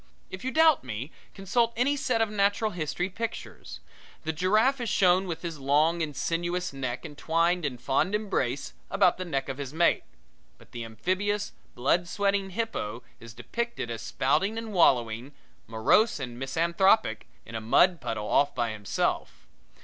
[0.31, 3.81] If you doubt me consult any set of natural history pictures.
[4.23, 9.19] The giraffe is shown with his long and sinuous neck entwined in fond embrace about
[9.19, 10.03] the neck of his mate;
[10.57, 15.33] but the amphibious, blood sweating hippo is depicted as spouting and wallowing,
[15.67, 19.45] morose and misanthropic, in a mud puddle off by himself.